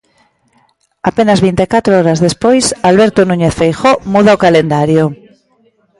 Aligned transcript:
Apenas 1.09 1.39
vinte 1.45 1.61
e 1.65 1.69
catro 1.75 1.91
horas 1.99 2.23
despois 2.27 2.65
Alberto 2.89 3.21
Núñez 3.29 3.53
Feijóo 3.59 3.99
muda 4.13 4.35
o 4.37 4.41
calendario. 4.45 5.03